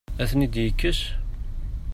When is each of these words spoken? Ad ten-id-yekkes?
Ad 0.21 0.27
ten-id-yekkes? 0.29 0.99